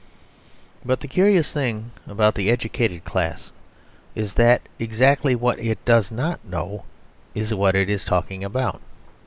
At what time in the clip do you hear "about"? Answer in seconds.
2.07-2.33, 8.43-8.81